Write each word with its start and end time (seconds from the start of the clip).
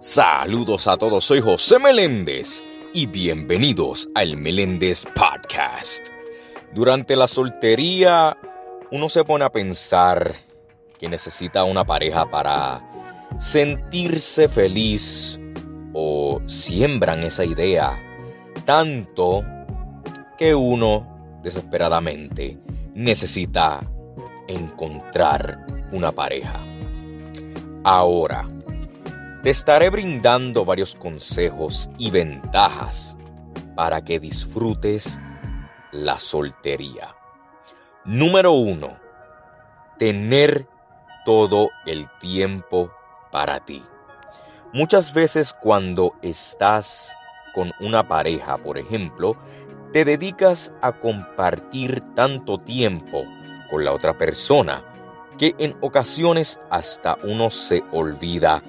Saludos 0.00 0.86
a 0.86 0.96
todos, 0.96 1.24
soy 1.24 1.40
José 1.40 1.80
Meléndez 1.80 2.62
y 2.94 3.06
bienvenidos 3.06 4.08
al 4.14 4.36
Meléndez 4.36 5.04
Podcast. 5.06 6.06
Durante 6.72 7.16
la 7.16 7.26
soltería 7.26 8.38
uno 8.92 9.08
se 9.08 9.24
pone 9.24 9.44
a 9.44 9.50
pensar 9.50 10.36
que 11.00 11.08
necesita 11.08 11.64
una 11.64 11.84
pareja 11.84 12.30
para 12.30 12.80
sentirse 13.40 14.48
feliz 14.48 15.36
o 15.92 16.40
siembran 16.46 17.24
esa 17.24 17.44
idea 17.44 18.00
tanto 18.64 19.44
que 20.36 20.54
uno 20.54 21.40
desesperadamente 21.42 22.56
necesita 22.94 23.80
encontrar 24.46 25.66
una 25.90 26.12
pareja. 26.12 26.64
Ahora, 27.82 28.48
te 29.48 29.52
estaré 29.52 29.88
brindando 29.88 30.66
varios 30.66 30.94
consejos 30.94 31.88
y 31.96 32.10
ventajas 32.10 33.16
para 33.74 34.04
que 34.04 34.20
disfrutes 34.20 35.18
la 35.90 36.20
soltería. 36.20 37.16
Número 38.04 38.52
uno, 38.52 38.98
tener 39.98 40.68
todo 41.24 41.70
el 41.86 42.10
tiempo 42.20 42.92
para 43.32 43.64
ti. 43.64 43.82
Muchas 44.74 45.14
veces 45.14 45.54
cuando 45.54 46.12
estás 46.20 47.16
con 47.54 47.72
una 47.80 48.06
pareja, 48.06 48.58
por 48.58 48.76
ejemplo, 48.76 49.34
te 49.94 50.04
dedicas 50.04 50.74
a 50.82 50.92
compartir 50.92 52.02
tanto 52.14 52.58
tiempo 52.58 53.24
con 53.70 53.82
la 53.82 53.92
otra 53.92 54.12
persona 54.18 54.84
que 55.38 55.54
en 55.56 55.74
ocasiones 55.80 56.60
hasta 56.68 57.16
uno 57.22 57.48
se 57.50 57.82
olvida 57.92 58.62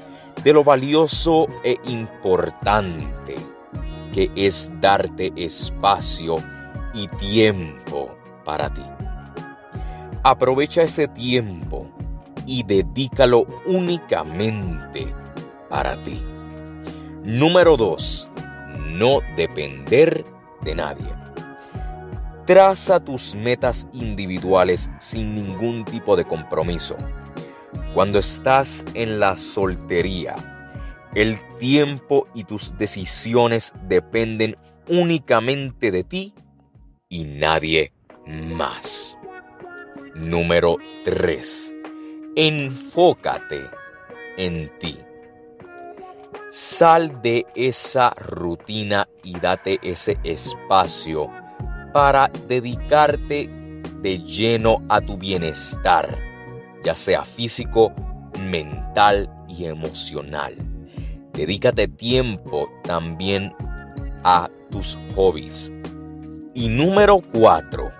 de 0.43 0.53
lo 0.53 0.63
valioso 0.63 1.48
e 1.63 1.77
importante 1.85 3.35
que 4.13 4.31
es 4.35 4.71
darte 4.80 5.31
espacio 5.36 6.38
y 6.94 7.08
tiempo 7.08 8.16
para 8.44 8.73
ti. 8.73 8.83
Aprovecha 10.23 10.83
ese 10.83 11.08
tiempo 11.08 11.88
y 12.45 12.63
dedícalo 12.63 13.45
únicamente 13.66 15.13
para 15.69 16.02
ti. 16.03 16.23
Número 17.23 17.78
2. 17.78 18.30
No 18.88 19.19
depender 19.35 20.25
de 20.61 20.75
nadie. 20.75 21.13
Traza 22.45 23.00
tus 23.00 23.35
metas 23.35 23.88
individuales 23.94 24.89
sin 24.97 25.35
ningún 25.35 25.85
tipo 25.85 26.16
de 26.16 26.25
compromiso. 26.25 26.97
Cuando 27.93 28.19
estás 28.19 28.85
en 28.93 29.19
la 29.19 29.35
soltería, 29.35 30.35
el 31.15 31.39
tiempo 31.57 32.27
y 32.33 32.43
tus 32.43 32.77
decisiones 32.77 33.73
dependen 33.87 34.57
únicamente 34.87 35.91
de 35.91 36.03
ti 36.03 36.33
y 37.09 37.23
nadie 37.23 37.91
más. 38.27 39.17
Número 40.13 40.77
3. 41.03 41.73
Enfócate 42.35 43.61
en 44.37 44.71
ti. 44.79 44.99
Sal 46.51 47.21
de 47.21 47.45
esa 47.55 48.11
rutina 48.11 49.07
y 49.23 49.39
date 49.39 49.79
ese 49.81 50.17
espacio 50.23 51.29
para 51.93 52.27
dedicarte 52.47 53.49
de 54.01 54.19
lleno 54.19 54.83
a 54.89 55.01
tu 55.01 55.17
bienestar, 55.17 56.17
ya 56.83 56.95
sea 56.95 57.23
físico, 57.23 57.94
mental 58.39 59.30
y 59.47 59.66
emocional. 59.66 60.55
Dedícate 61.33 61.88
tiempo 61.88 62.69
también 62.83 63.53
a 64.23 64.49
tus 64.69 64.97
hobbies. 65.16 65.72
Y 66.53 66.67
número 66.67 67.22
cuatro, 67.22 67.91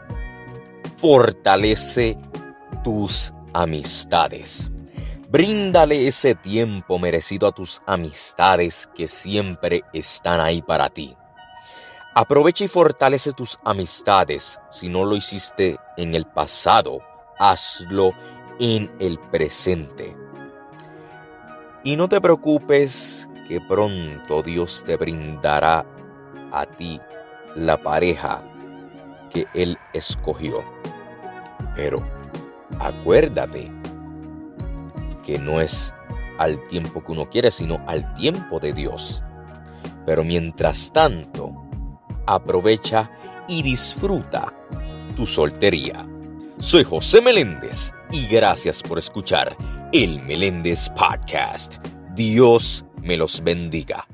fortalece 0.98 2.18
tus 2.84 3.34
amistades. 3.54 4.70
Bríndale 5.30 6.08
ese 6.08 6.34
tiempo 6.34 6.98
merecido 6.98 7.48
a 7.48 7.52
tus 7.52 7.82
amistades 7.86 8.90
que 8.96 9.08
siempre 9.08 9.84
están 9.94 10.40
ahí 10.40 10.62
para 10.62 10.90
ti. 10.90 11.16
Aprovecha 12.16 12.66
y 12.66 12.68
fortalece 12.68 13.32
tus 13.34 13.60
amistades. 13.64 14.60
Si 14.72 14.90
no 14.90 15.06
lo 15.06 15.16
hiciste 15.16 15.78
en 15.98 16.16
el 16.16 16.26
pasado, 16.26 17.00
hazlo 17.38 18.12
en 18.60 18.92
el 19.00 19.18
presente. 19.18 20.16
Y 21.84 21.96
no 21.96 22.10
te 22.10 22.20
preocupes 22.20 23.30
que 23.48 23.62
pronto 23.62 24.44
Dios 24.44 24.84
te 24.86 24.98
brindará 24.98 25.86
a 26.52 26.66
ti 26.66 27.00
la 27.56 27.78
pareja 27.78 28.44
que 29.32 29.48
Él 29.54 29.78
escogió. 29.94 30.64
Pero 31.76 32.06
acuérdate 32.80 33.72
que 35.26 35.40
no 35.40 35.62
es 35.62 35.94
al 36.38 36.62
tiempo 36.68 37.04
que 37.04 37.12
uno 37.14 37.30
quiere, 37.30 37.52
sino 37.52 37.82
al 37.88 38.14
tiempo 38.16 38.60
de 38.60 38.74
Dios. 38.74 39.24
Pero 40.06 40.24
mientras 40.24 40.92
tanto, 40.92 41.54
aprovecha 42.26 43.10
y 43.48 43.62
disfruta 43.62 44.54
tu 45.16 45.26
soltería. 45.26 46.06
Soy 46.60 46.84
José 46.84 47.22
Meléndez 47.22 47.94
y 48.12 48.28
gracias 48.28 48.82
por 48.82 48.98
escuchar 48.98 49.56
el 49.94 50.22
Meléndez 50.22 50.90
Podcast. 50.90 51.76
Dios 52.16 52.86
me 53.02 53.18
los 53.18 53.44
bendiga. 53.44 54.08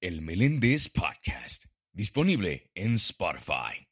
El 0.00 0.22
Meléndez 0.22 0.88
Podcast, 0.88 1.64
disponible 1.92 2.70
en 2.74 2.94
Spotify. 2.94 3.89